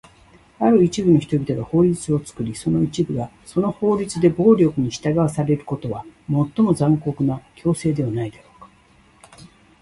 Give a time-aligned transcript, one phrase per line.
[0.57, 8.67] ある一部の人々が法律を作り、別の一部がその法律に暴力で従わされることは、最も残酷な強制ではないだろうか？